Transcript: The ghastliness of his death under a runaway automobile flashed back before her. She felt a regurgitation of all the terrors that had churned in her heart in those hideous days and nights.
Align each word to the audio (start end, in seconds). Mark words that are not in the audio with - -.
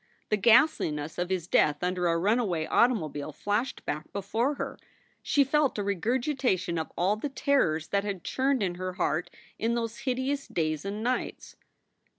The 0.29 0.37
ghastliness 0.37 1.19
of 1.19 1.29
his 1.29 1.45
death 1.45 1.83
under 1.83 2.07
a 2.07 2.17
runaway 2.17 2.65
automobile 2.65 3.31
flashed 3.31 3.85
back 3.85 4.11
before 4.11 4.55
her. 4.55 4.79
She 5.21 5.43
felt 5.43 5.77
a 5.77 5.83
regurgitation 5.83 6.79
of 6.79 6.91
all 6.97 7.17
the 7.17 7.29
terrors 7.29 7.89
that 7.89 8.03
had 8.03 8.23
churned 8.23 8.63
in 8.63 8.75
her 8.81 8.93
heart 8.93 9.29
in 9.59 9.75
those 9.75 9.99
hideous 9.99 10.47
days 10.47 10.85
and 10.85 11.03
nights. 11.03 11.55